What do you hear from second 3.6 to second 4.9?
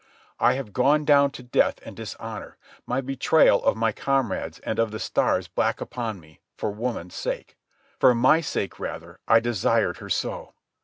of my comrades and of